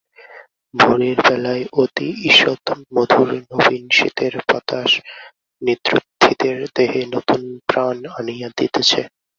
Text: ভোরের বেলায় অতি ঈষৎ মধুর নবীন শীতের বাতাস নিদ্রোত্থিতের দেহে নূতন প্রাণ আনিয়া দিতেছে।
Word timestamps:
ভোরের 0.73 1.17
বেলায় 1.27 1.63
অতি 1.81 2.07
ঈষৎ 2.29 2.63
মধুর 2.95 3.29
নবীন 3.51 3.83
শীতের 3.89 4.33
বাতাস 4.47 4.91
নিদ্রোত্থিতের 5.61 6.57
দেহে 6.75 7.01
নূতন 7.11 7.41
প্রাণ 7.69 7.97
আনিয়া 8.17 8.49
দিতেছে। 8.57 9.01